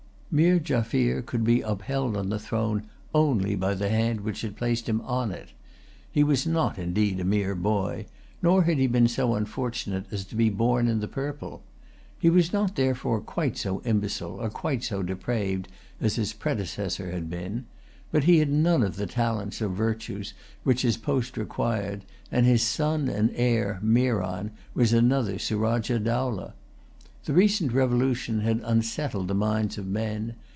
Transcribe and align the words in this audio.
Meer 0.33 0.59
Jaffier 0.59 1.21
could 1.21 1.43
be 1.43 1.59
upheld 1.59 2.15
on 2.15 2.29
the 2.29 2.39
throne 2.39 2.83
only 3.13 3.53
by 3.53 3.73
the 3.73 3.89
hand 3.89 4.21
which 4.21 4.43
had 4.43 4.55
placed 4.55 4.87
him 4.87 5.01
on 5.01 5.29
it. 5.29 5.49
He 6.09 6.23
was 6.23 6.47
not, 6.47 6.79
indeed, 6.79 7.19
a 7.19 7.25
mere 7.25 7.53
boy; 7.53 8.05
nor 8.41 8.63
had 8.63 8.77
he 8.77 8.87
been 8.87 9.09
so 9.09 9.35
unfortunate 9.35 10.05
as 10.09 10.23
to 10.27 10.35
be 10.37 10.49
born 10.49 10.87
in 10.87 11.01
the 11.01 11.07
purple. 11.09 11.63
He 12.17 12.29
was 12.29 12.53
not 12.53 12.77
therefore 12.77 13.19
quite 13.19 13.57
so 13.57 13.81
imbecile 13.81 14.39
or 14.41 14.49
quite 14.49 14.85
so 14.85 15.03
depraved 15.03 15.67
as 15.99 16.15
his 16.15 16.31
predecessor 16.31 17.11
had 17.11 17.29
been. 17.29 17.65
But 18.09 18.23
he 18.23 18.37
had 18.37 18.47
none 18.49 18.83
of 18.83 18.95
the 18.95 19.07
talents 19.07 19.61
or 19.61 19.67
virtues 19.67 20.33
which 20.63 20.83
his 20.83 20.95
post 20.95 21.35
required; 21.35 22.05
and 22.31 22.45
his 22.45 22.63
son 22.63 23.09
and 23.09 23.31
heir, 23.35 23.81
Meeran, 23.83 24.51
was 24.73 24.93
another 24.93 25.37
Surajah 25.37 25.99
Dowlah. 25.99 26.53
The 27.23 27.33
recent 27.33 27.71
revolution 27.71 28.39
had 28.41 28.61
unsettled 28.63 29.27
the 29.27 29.35
minds 29.35 29.77
of 29.77 29.85
men. 29.85 30.33